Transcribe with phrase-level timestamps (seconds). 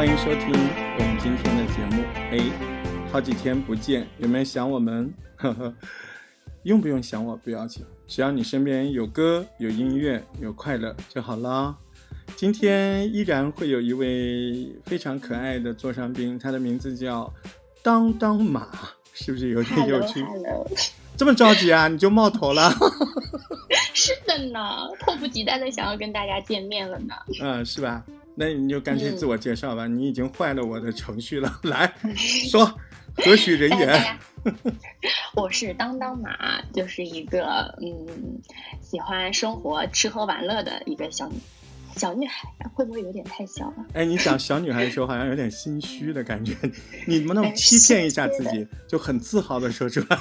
[0.00, 0.48] 欢迎收听
[0.98, 2.02] 我们今天的节目。
[2.14, 2.38] 哎，
[3.12, 5.12] 好几天不见，有没有想我们？
[5.36, 5.74] 呵呵，
[6.62, 11.76] 用不用想我不要紧，只要你身边有歌、有音乐、有快乐就好了。
[12.34, 17.30] 今天依然会有一位非常可爱的座上宾，他的名字叫
[17.82, 18.68] 当当马，
[19.12, 20.66] 是不是有点有趣 Hello，
[21.14, 21.88] 这么着急啊？
[21.88, 22.72] 你就冒头了？
[23.92, 27.14] 是的呢，迫不及待的想要跟大家见面了呢。
[27.42, 28.02] 嗯，是吧？
[28.40, 31.60] 那你就干脆嗯自我介绍吧，你已经坏了我的程序了。
[31.64, 31.92] 来
[32.50, 32.64] 说，
[33.16, 34.16] 何许人也？
[35.36, 38.40] 我是当当马，就是一个嗯
[38.80, 41.34] 喜欢生活、吃喝玩乐的一个小女
[41.94, 43.86] 小女孩，会不会有点太小了？
[43.92, 46.56] 哎，你讲小女孩的时候好像有点心虚的感觉，
[47.06, 50.18] 你能不能欺骗一下自己，就很自豪的说出来？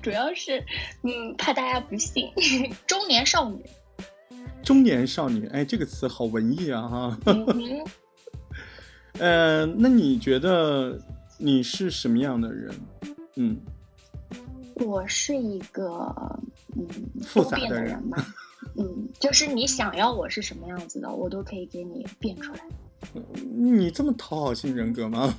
[0.00, 0.64] 主要是
[1.02, 2.32] 嗯怕大家不信，
[2.86, 3.62] 中年少女。
[4.64, 7.18] 中年少女，哎，这个词好文艺啊哈。
[7.26, 7.84] 嗯，
[9.20, 10.98] 呃，那你觉得
[11.38, 12.74] 你是什么样的人？
[13.36, 13.60] 嗯，
[14.76, 16.14] 我是一个
[16.76, 16.86] 嗯
[17.22, 18.26] 复杂的人变的人吧。
[18.76, 22.60] 嗯，就是你想要我是什么样子的，我都可以给你变出来。
[23.54, 25.34] 你这么讨好型人格吗？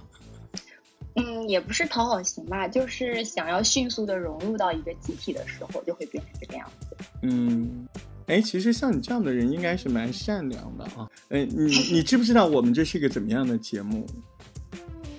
[1.16, 6.96] 嗯，也不是讨好型吧，就是想要迅速的融入到一个集体的时候，就会变成这个样子。
[7.24, 7.88] 嗯，
[8.28, 11.10] 哎，其实像你这样的人应该是蛮善良的啊。
[11.30, 14.06] 哎，你你知不知道我们这是一个怎么样的节目？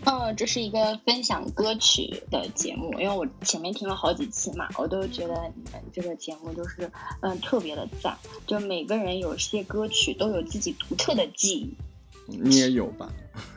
[0.05, 6.91] 嗯， 这是一个分享歌曲的节目，因为我前面听了好几期嘛，我都觉得你们这个节目就是
[7.21, 11.75] 嗯特别的赞，就每个人有些歌曲都有自己独特的记忆。
[12.27, 13.13] 你也有吧？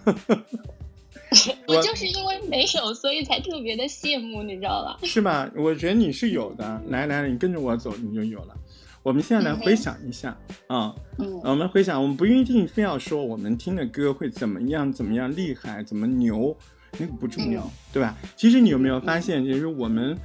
[1.67, 4.99] 我我就是因为没有，所以才特别的羡慕，你知道吧？
[5.03, 5.49] 是吧？
[5.55, 6.81] 我觉得你是有的。
[6.87, 8.55] 来来，你跟着我走，你就有了。
[9.01, 16.55] 我们现在来回想一下啊、嗯我们回想，我们不一定非要说我们听的歌会怎么样怎么样厉害，怎么牛，
[16.97, 18.17] 那个不重要，嗯对吧？
[18.35, 20.17] 其实你有没有发现，就是我们，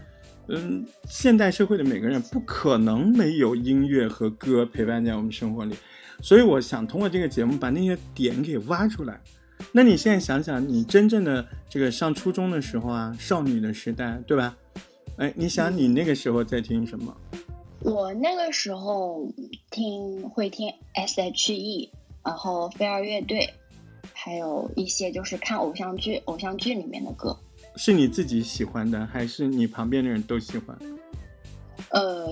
[0.49, 5.77] 嗯，现代社会的每个人不可能没有音乐和歌陪伴在我们生活里，
[6.21, 9.21] 所以我想通过这个节目把那些点给挖出来。
[9.77, 14.57] 那你现在想想，你真正的这个上初中的时候啊，少女的时代，对吧？
[15.17, 17.13] 哎，你想你那个时候在听什么？
[17.81, 19.29] 我那个时候
[19.73, 21.91] 听会听 S.H.E，
[22.25, 23.53] 然后飞儿乐队，
[24.13, 27.37] 还有一些就是看偶像剧，偶像剧里面的歌。
[27.75, 30.79] 是你自己喜欢的，还是你旁边的人都喜欢？
[31.91, 32.29] 呃，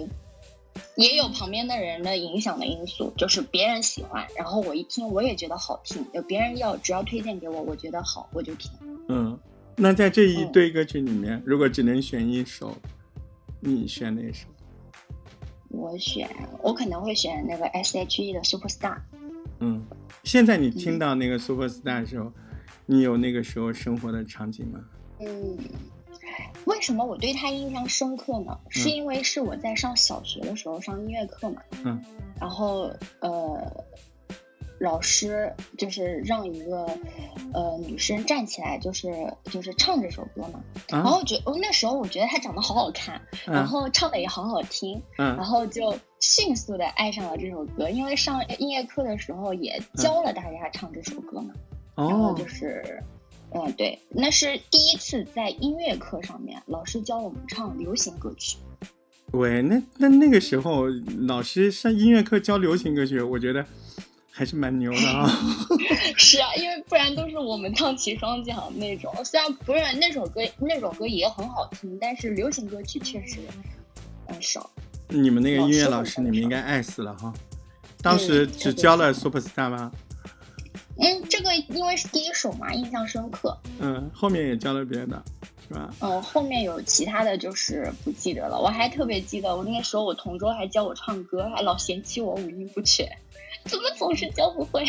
[0.97, 8.71] 也有旁边的人的影响的因素，就是别人喜欢，然后我一听我也觉得好听，有别人要只要推荐给我，我觉得好我就听。
[9.09, 9.39] 嗯，
[9.77, 12.77] 那在这一嗯堆歌曲里面，如果只能选一首，
[13.61, 14.47] 你选哪首？
[15.69, 16.29] 我选
[16.63, 18.99] 我可能会选那个 S.H.E 的 Superstar。
[19.61, 19.83] 嗯，
[20.23, 22.31] 现在你听到那个 Super Star 的时候，
[22.85, 24.81] 你有那个时候生活的场景吗？
[25.21, 25.57] 嗯，
[26.67, 28.59] 为什么我对他印象深刻呢？
[28.69, 32.03] 是因为是我在上小学的时候上音乐课嘛，嗯，
[32.41, 32.91] 然后
[33.21, 33.85] 呃，
[34.79, 36.87] 老师就是让一个
[37.53, 51.53] 呃女生站起来，就是就是唱这首歌嘛，然啊后觉哦那时候我觉得她长得好好看，然啊后唱的也好好听，然啊后就迅速的爱上了这首歌，因为上音乐课的时候也教了大家唱这首歌嘛。
[51.95, 53.03] 然后哦就，是，
[53.55, 58.57] 嗯，对，那是第一次在音乐课上面，老师教我们唱流行歌曲。
[59.33, 60.87] 喂，那那那个时候
[61.27, 63.65] 老师上音乐课教流行歌曲，我觉得
[64.31, 65.29] 还是蛮牛的啊。
[66.17, 69.13] 是啊，因为不然都是我们荡起双桨那种。
[69.25, 73.39] 虽然不是那首歌，那首歌也很好听，但是流行歌曲确实，
[74.29, 74.71] 嗯，少。
[75.09, 77.33] 你们那个音乐老老师你们应该爱死了哈。
[78.01, 79.93] 当时嗯只教了 Super Star 吗？
[79.95, 80.12] 嗯，
[81.29, 83.57] 这个因为是第一首嘛，印象深刻。
[83.81, 85.23] 嗯，后面也教了别的，
[85.69, 85.95] 是吧？
[86.01, 88.61] 嗯，后面有其他的就是不记得了。
[88.61, 93.09] 我还特别记得，我那个时候我同桌还教我唱歌，还老嫌弃我五音不全，
[93.65, 94.85] 怎么总是教不会？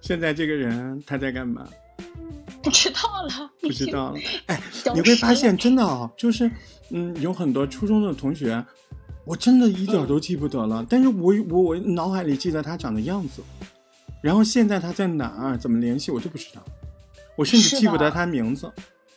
[0.00, 1.68] 现在这个人他在干嘛？
[2.62, 4.18] 不知道了，不知道了。
[4.46, 4.60] 哎，
[4.92, 6.50] 你会发现真的哦，就是
[6.90, 8.62] 嗯，有很多初中的同学，
[9.24, 13.42] 我真的一点都记不得了，但是我我我脑海里记得他长的样子，
[14.20, 16.62] 然后现在他在哪儿，怎么联系我都不知道，
[17.36, 18.70] 我甚至记不得他名字，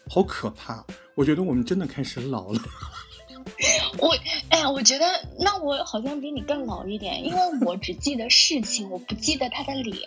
[0.09, 0.83] 好可怕！
[1.15, 2.59] 我觉得我们真的开始老了。
[3.99, 4.15] 我
[4.49, 5.05] 哎呀，我觉得
[5.39, 9.97] 那我好像比你更老一点，因为我只记得事情，我不记得他的脸。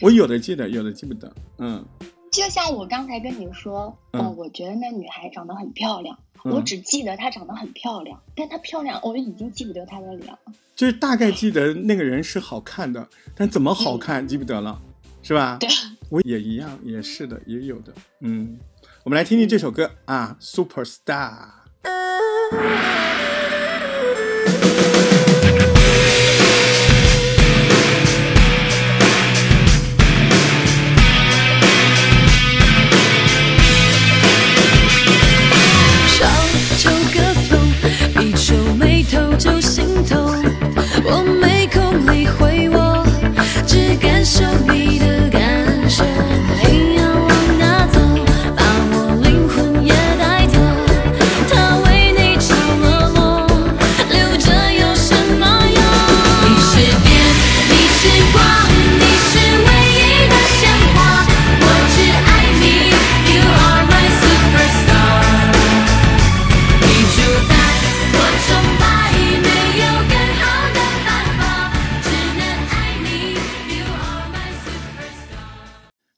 [0.00, 1.32] 我有的记得，有的记不得。
[1.58, 1.84] 嗯，
[2.32, 10.38] 就像我刚才跟你说，嗯哦，我觉得那女孩长得很漂亮，我只记得她长得很漂亮，但她漂亮，我已经记不得她的脸了。
[10.76, 14.80] 就是大概记得那个人是好看的，但怎么好看记不得了，
[15.22, 15.56] 是吧？
[15.58, 15.68] 对，
[16.10, 17.94] 我也一样，也是的，也有的。
[18.20, 18.58] 嗯，
[19.04, 21.32] 我们来听听这首歌啊，《Superstar》。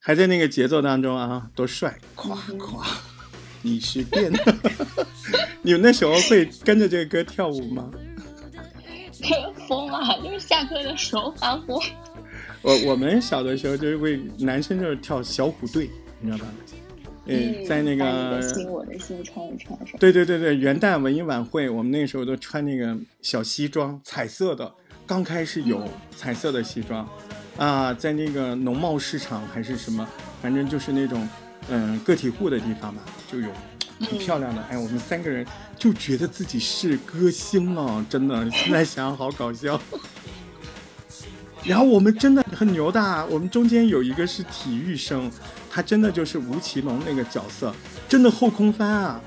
[0.07, 1.93] 还在那个节奏当中啊，多帅！
[2.15, 2.87] 夸夸，
[3.61, 4.55] 你是变的。
[5.61, 7.91] 你们那时候会跟着这个歌跳舞吗？
[9.67, 10.17] 疯啊！
[10.23, 11.77] 就是下课的时候发疯。
[12.61, 15.89] 我我们小的时候就是会男生就是跳小虎队，
[16.21, 16.53] 你知道吧？
[17.25, 18.05] 嗯，在那个
[18.69, 19.77] 我的心穿一穿。
[19.99, 24.73] 对对对对，元旦文艺晚会，我们那个时候都穿那个小西装，彩色的。
[25.05, 27.05] 刚开始有彩色的西装，
[27.57, 30.07] 啊，在那个农贸市场还是什么，
[30.41, 31.27] 反正就是那种
[31.69, 33.01] 嗯个体户的地方嘛，
[33.31, 33.49] 就有
[33.99, 34.63] 很漂亮的。
[34.69, 35.45] 哎，我们三个人
[35.77, 38.49] 就觉得自己是歌星了，真的。
[38.51, 39.79] 现在想想好搞笑。
[41.65, 45.29] 然后我们真的很牛的啊，我们中间有一个是体育生，
[45.69, 47.75] 他真的就是吴奇隆那个角色，
[48.07, 49.19] 真的后空翻啊，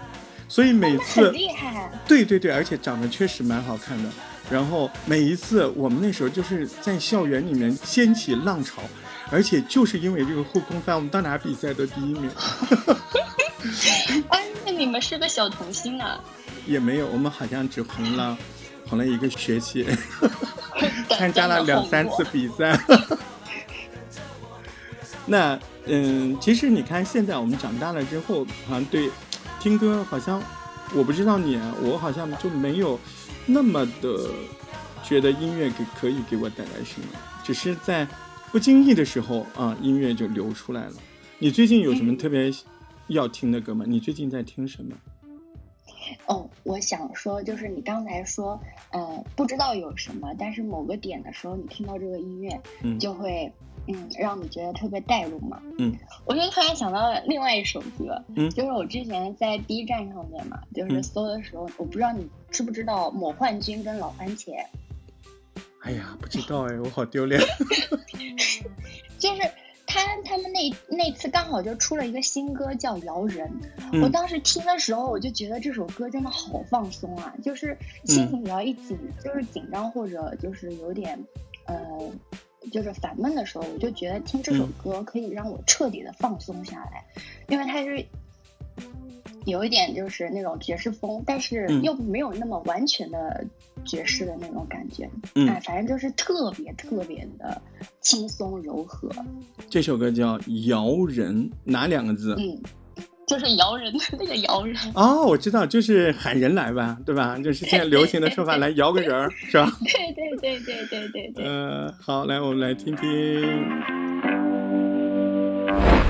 [0.49, 1.91] 所以每次很厉害。
[2.07, 4.09] 对对对，而且长得确实蛮好看的。
[4.49, 8.83] 然后每一次我们那时候就是在校园里面掀起浪潮，
[9.31, 12.31] 而且就是因为这个后空翻，我们到哪比赛都第一名。
[14.31, 16.19] 哎，那你们是个小童星啊！
[16.67, 18.37] 也没有，我们好像只红了
[18.89, 19.87] 红了一个学期，
[21.11, 22.79] 参加了两三次比赛。
[25.27, 29.11] 那嗯，其实你看，现在我们长大了之后，好像对
[29.61, 30.43] 听歌，好像
[30.95, 32.99] 我不知道你，我好像就没有
[33.53, 34.31] 那么的
[35.03, 37.07] 觉得音乐给可以给我带来什么，
[37.45, 38.07] 只是在
[38.53, 40.95] 不经意的时候啊，音乐就流出来了。
[41.39, 42.53] 你最近有什么特别
[43.09, 43.85] 要听的歌吗？
[43.89, 44.97] 你最近在听什么？
[46.27, 48.61] 哦，我想说，就是你刚才说，
[48.91, 53.53] 呃，不知道有什么，但是某个点的时候，你听到这个音乐，嗯就会，
[53.87, 55.61] 嗯，让你觉得特别带入嘛。
[55.79, 58.49] 嗯，我就突然想到了另外一首歌，嗯。
[58.51, 61.03] 就是我之前在 B 站上面嘛，就是嗯。
[61.03, 64.53] 搜的时候，我不知道你知不知道魔幻君跟老番茄，
[65.81, 67.41] 哎呀，不知道哎，我好丢脸。
[69.19, 69.43] 就是
[69.87, 73.49] 他他们那那次刚好就出了一个新歌叫《摇人》，
[73.93, 81.19] 嗯我当时听的时候，我就觉得这首歌真的好放松啊，就是心情只要一紧，就是紧张或者就是有点
[81.67, 81.77] 呃，
[82.73, 87.05] 就是烦闷的时候，我就觉得听这首歌可以让我彻底的放松下来，
[87.49, 88.05] 因为它是。
[89.47, 91.83] 有一点就是那种爵士风，但是嗯。
[91.83, 93.43] 又没有那么完全的
[93.87, 95.49] 爵士的那种感觉，嗯。
[95.49, 97.61] 哎，反正就是特别特别的
[98.03, 99.11] 轻松柔和，
[99.71, 100.39] 这首歌叫
[100.69, 102.37] 《摇人》，哪两个字？
[102.39, 102.61] 嗯，
[103.31, 107.39] 就是摇人的 那个摇人，哦，我知道，就是喊人来吧，对吧？
[107.39, 109.71] 就是现在流行的说法，来摇个人儿，是吧？
[109.81, 111.45] 对对对对对对对。
[111.45, 114.00] 呃，好，来，我们来听听。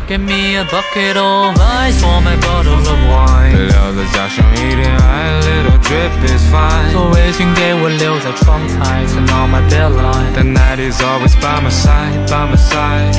[0.09, 3.67] Give me a bucket of ice for my bottle of wine。
[3.67, 6.91] 料再加上一点爱，little drip is fine。
[6.91, 10.31] 座位请给我留在窗台，turn on my bedline。
[10.33, 13.15] The night is always by my side, by my side。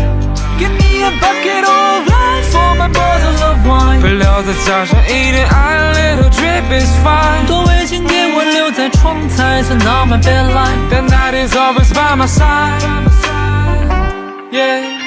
[0.58, 4.00] Give me a bucket of ice for my bottle of wine。
[4.00, 7.46] 配料再加上一点爱，little drip is fine。
[7.46, 10.88] 座位请给我留在窗台，turn on my bedline。
[10.88, 12.80] The night is always by my side,
[14.52, 14.99] yeah。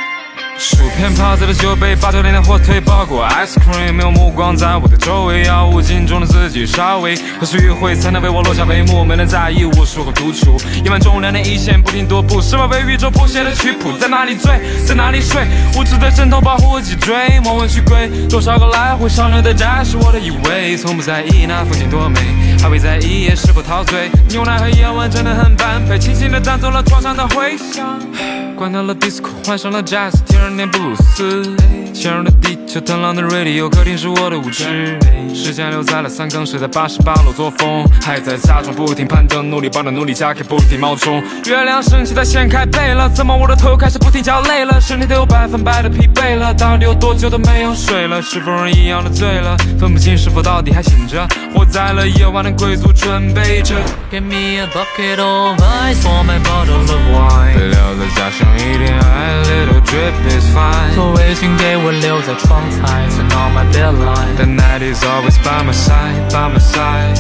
[0.57, 9.05] 薯片泡在了酒杯，八九点的火腿包裹 ice cream，没有目光在我的周围，要无尽中的自己稍微何时迂回才能为我落下帷幕？
[9.05, 13.99] 没人在意我是否独处，夜晚重量的一线不停踱步，是否为宇宙谱写的曲谱？
[13.99, 15.45] 在哪里醉，在哪里睡？
[15.77, 22.21] 无知的枕头保护我脊椎，莫问去归，多少个来回上流的债是我的以为，从不在意那风景多美，
[22.63, 24.09] 还会在意夜是否陶醉。
[24.29, 28.01] 牛奶和夜晚真的很般配，轻轻地弹奏了床上的回响。
[28.57, 30.13] 关掉了 disco，换上了 jazz，
[30.51, 31.84] 念布鲁斯。
[31.95, 34.99] 嵌入了地球腾浪的 radio，客厅是我的舞池。
[35.33, 41.23] 时间留在了三更，是在八十八楼作风，还在假装不停攀登，努力帮着努力加开不停冒充。
[41.47, 48.21] 月亮升起，它掀开背了，怎么我的头开始不停叫累了，身体都有百分百的疲惫了，到底有多久都没有睡了？
[48.21, 49.57] 是否人一样的醉了？
[49.79, 53.77] 分不清是否到底还醒着，活在了夜晚的贵族，准备着。
[54.11, 57.55] Give me a bucket of ice for my bottle of wine。
[57.55, 60.95] 备料再加上一点爱，little drip is fine。
[60.95, 64.36] 座位请给我留在窗台，turn on my bedline。
[64.38, 67.18] The night is always by my side, by my side。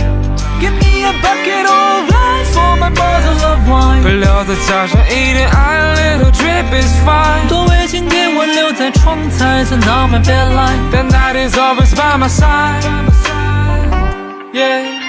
[0.59, 4.03] Give me a bucket of ice for my bottle of wine。
[4.03, 7.47] 备料再加上一点爱，little drip is fine。
[7.49, 10.89] 座位请给我留在窗台，turn on my bedline。
[10.91, 15.02] The night is always by my side, by my side。Yeah。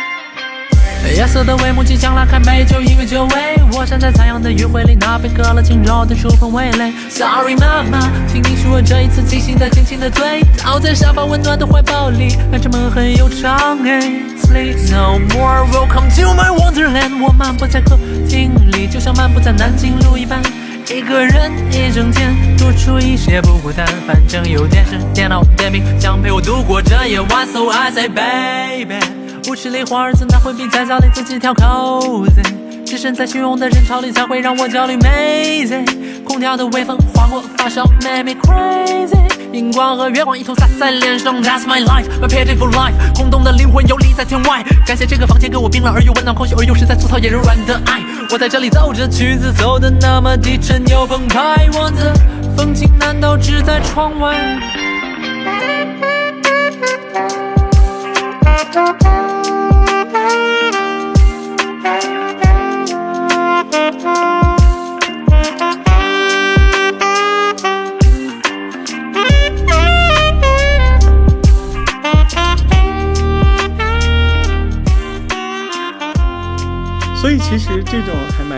[1.15, 3.55] 夜色的帷幕即将拉开，美酒音乐久违。
[3.71, 6.91] 我站在残阳的余晖里，那杯隔了轻柔的触碰味蕾。
[7.09, 13.81] Sorry 妈妈，请你恕我这一次精心的、精心的醉，倒在沙发温暖的怀抱里，看着梦很悠长。
[13.85, 14.01] 哎
[14.43, 17.23] ，Sleep no more, welcome to my wonderland。
[17.23, 20.41] 我漫步在客厅里，就像漫步在南京路一般。
[20.93, 27.47] 一个人一整天，独处一些不孤单，反正有电视、电脑、电瓶想陪我度过这夜晚。
[27.47, 29.24] So I say baby。
[29.47, 32.41] 舞池里华儿子哪会比在家里自己挑口子？
[32.83, 35.85] 置身在汹涌的人潮里才会让我焦虑 Mazy。
[36.23, 39.15] 空调的微风划过发梢，make me crazy。
[39.51, 42.93] 荧光和月光一同洒在脸上，That's my life, my pitiful life。
[43.15, 48.01] 空洞的灵魂游离在天外，感谢这个房间给我冰冷而又温暖、空虚而又实在粗糙也柔软的爱。
[48.31, 51.69] 我在这里奏着曲子，走的那么低沉又澎湃。
[51.73, 52.13] 我的
[52.57, 54.59] 风景难道只在窗外？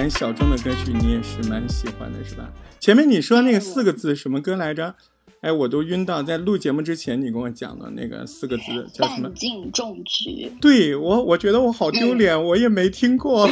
[0.08, 2.50] 蛮小众的歌曲，你也是蛮喜欢的，是吧？
[2.80, 4.96] 前面你说那个四个字什么歌来着？
[5.42, 9.34] 哎，我都晕到，在录节目之前你跟我讲的那个四个字叫什么半？
[9.34, 13.50] 径中举，对我，我觉得我好丢脸，我也没听过。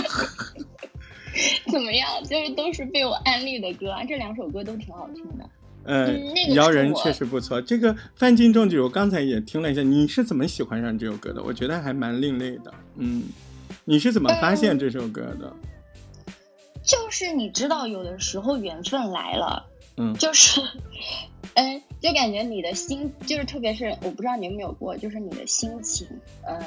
[1.70, 2.08] 怎么样？
[2.24, 5.50] 就是都是被我安利的歌啊，这两首歌都挺好听的。
[5.84, 7.62] 呃嗯那，个摇人确实不错。
[7.62, 11.44] 这个范进中举，我刚才也听了一下，你是怎么喜欢上这首歌的？
[11.44, 12.74] 我觉得还蛮另类的。
[12.96, 13.24] 嗯，
[13.84, 15.54] 你是怎么发现这首歌的？
[16.86, 19.66] 就是你知道，有的时候缘分来了，
[19.98, 20.14] 嗯。
[20.20, 20.62] 就是，
[21.56, 26.08] 嗯，就感觉你的心，就是特别是我不知道你有没有过，就是你的心情，
[26.46, 26.60] 呃，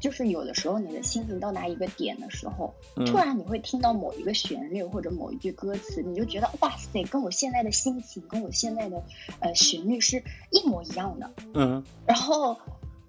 [0.00, 3.06] 就是有的时候你的心情到达一个点的时候，嗯。
[3.06, 9.02] 突然你会听到某一个旋律或者某一句歌词，你就觉得哇塞，跟我现在的心情，跟我现在的
[9.40, 11.84] 呃旋律是一模一样的，嗯。
[12.06, 12.56] 然后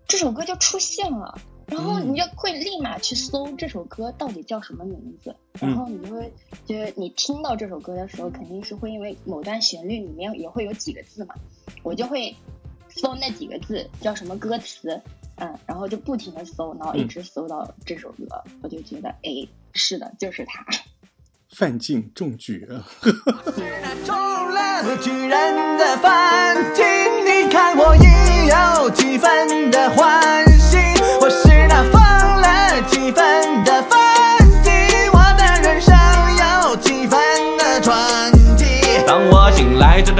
[0.07, 6.31] 这首歌就出现了，然后嗯你就会立马去搜这首歌到底叫什么名字，嗯然后你就会
[6.65, 11.35] 就是你听到这首歌的时候，肯定是会因为某段旋律里面也会有几个字嘛，
[11.83, 12.35] 我就会
[12.89, 15.01] 搜那几个字叫什么歌词，
[15.37, 20.65] 嗯，然后就不停的搜，然后一嗯直搜到这首歌，我就觉得哎，是的，就是它。
[21.49, 22.67] 范进中举。
[24.05, 26.83] 中了举人的范进，
[27.25, 28.05] 你看我已
[28.49, 30.21] 有几分的欢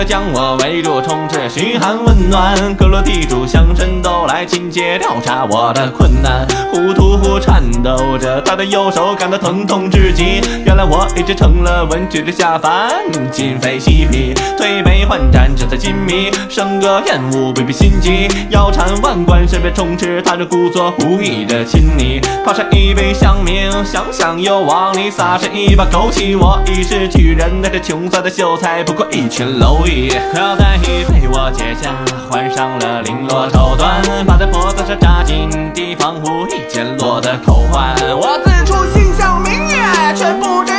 [0.06, 10.42] 将我围住，充斥嘘寒问暖，各路地主乡绅都来亲切调查我的困难，糊涂糊颤抖着他的右手，感到疼痛至极。
[10.66, 12.92] 原来我已经成了文曲的下凡，
[13.32, 29.95] 今非昔比，推杯换盏，这才亲密，生个厌恶，未必心急，腰缠万贯，身边充斥，他人故作无意的亲昵，泡上一杯香茗，想想又往里撒上一把枸杞，我已是巨人，那这穷酸的秀才不过一群蝼蚁，
[30.32, 31.96] 可要在一被我解下，
[32.30, 33.50] 换上了绫罗。
[33.50, 39.78] 绸缎，把在脖子上扎进提防无意间落的口环，我自处心向明月，
[40.14, 40.75] 却不知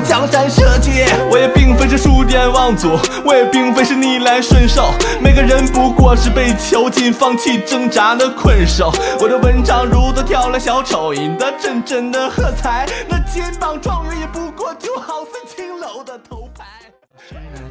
[0.00, 1.04] 江山社稷。
[1.30, 4.90] 我也并非是数典忘祖，我也并非是逆来顺受，
[5.20, 8.92] 每个人不过是被囚禁、放弃挣扎的困兽。
[9.20, 16.37] 我的文章如同跳了小丑，引得阵阵的喝彩，那肩膀状元也不过就好似青楼的头。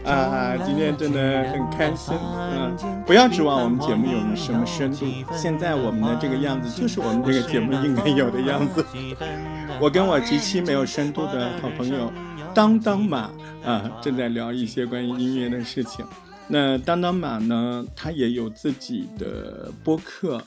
[0.05, 2.15] 啊，今天真的很开心。
[2.21, 8.85] 嗯，不要指望我们节目有什么深度，现在我们的这个样子就是我们这个节目应该有的样子。
[9.81, 12.11] 我跟我极其没有深度的好朋友
[12.53, 13.29] 当当马
[13.65, 16.05] 啊，正在聊一些关于音乐的事情。
[16.47, 20.41] 那当当马呢，他也有自己的播客。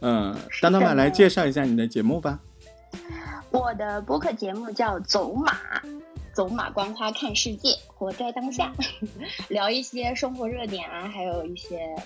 [0.00, 2.38] 嗯，当当马来介绍一下你的节目吧。
[3.50, 5.52] 我的播客节目叫《走马》，
[6.36, 8.70] 走马观花看世界，活在当下，
[9.48, 11.96] 聊一些生活热点啊，还有一些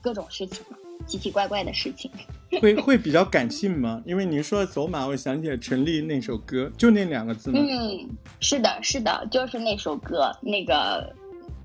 [0.00, 0.76] 各种事情嘛，
[1.06, 2.10] 奇奇怪怪的事情。
[2.60, 4.02] 会会比较感性吗？
[4.04, 7.60] 因为您说走马，我想起了陈粒那首歌，就那两个字吗？
[7.62, 11.14] 嗯，是的，是的，就是那首歌，那个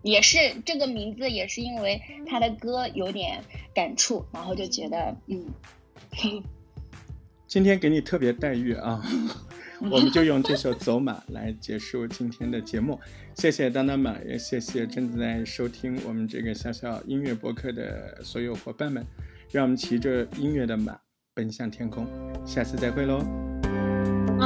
[0.03, 5.43] 也是这个名字，也是因为他的歌有点感触，然后就觉得嗯。
[7.47, 9.01] 今天给你特别待遇啊，
[9.91, 12.99] 我们就用这首《走马》来结束今天的节目。
[13.35, 19.05] 谢谢当当马，也谢谢正在收听我们这个小小音乐博客的所有伙伴们。
[19.51, 20.93] 让我们骑着音乐的马
[21.33, 22.05] 奔向天空，
[22.45, 23.19] 下次再会喽。
[24.39, 24.45] 拜。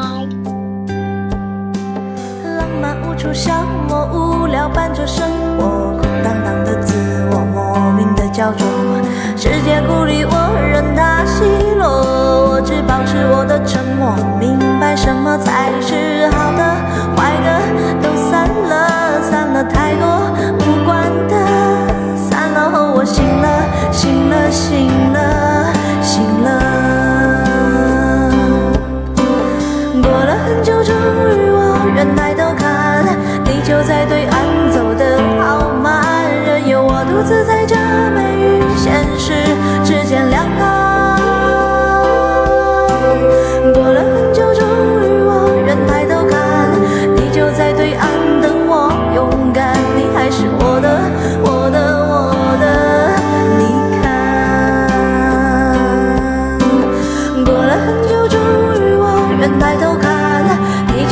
[2.58, 6.94] 浪漫无处消磨，无聊伴着生活，空荡荡的自
[7.32, 8.68] 我，莫名的焦灼。
[9.38, 11.46] 世界孤立我，任它奚
[11.80, 14.60] 落，我只保持我的沉默，明
[14.96, 16.64] 什么才是好的，
[17.16, 17.48] 坏的
[18.02, 20.06] 都散了，散了太多
[20.60, 21.36] 无关的，
[22.16, 23.48] 散了后我醒了，
[23.92, 25.20] 醒了，醒了，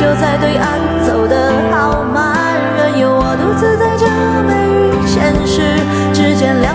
[0.00, 4.06] 就在对岸走得好慢，任由我独自在这
[4.48, 4.56] 美
[4.96, 5.60] 与现实
[6.14, 6.74] 之间两